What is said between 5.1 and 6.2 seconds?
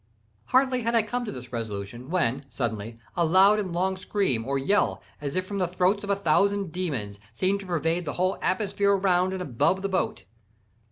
as if from the throats of a